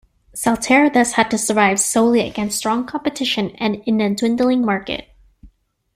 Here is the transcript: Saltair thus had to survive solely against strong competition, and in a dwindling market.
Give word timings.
Saltair 0.35 0.91
thus 0.91 1.11
had 1.11 1.29
to 1.29 1.37
survive 1.37 1.79
solely 1.79 2.21
against 2.27 2.57
strong 2.57 2.87
competition, 2.87 3.51
and 3.59 3.83
in 3.85 4.01
a 4.01 4.15
dwindling 4.15 4.65
market. 4.65 5.07